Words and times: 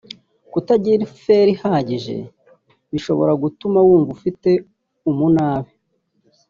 Kutagira 0.51 1.03
Fer 1.21 1.47
ihagije 1.55 2.17
bishobora 2.91 3.31
gutuma 3.43 3.79
wumva 3.87 4.09
ufite 4.17 4.49
umunabi 5.09 5.71